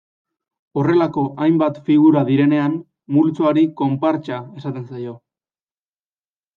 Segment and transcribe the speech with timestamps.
[0.81, 2.79] Horrelako hainbat figura direnean,
[3.19, 5.19] multzoari konpartsa esaten zaio.